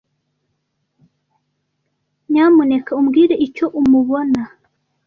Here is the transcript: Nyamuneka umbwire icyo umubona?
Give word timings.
Nyamuneka 2.31 2.91
umbwire 2.99 3.35
icyo 3.45 3.65
umubona? 3.79 4.41